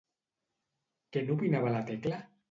[1.17, 2.23] Què n'opinava la Tecla?